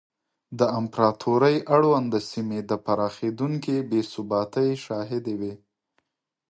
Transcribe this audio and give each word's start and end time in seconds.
د 0.59 0.61
امپراتورۍ 0.79 1.57
اړونده 1.75 2.19
سیمې 2.31 2.59
د 2.69 2.71
پراخېدونکې 2.85 3.75
بې 3.89 4.01
ثباتۍ 4.11 4.69
شاهدې 4.85 5.33
وې. 5.39 5.53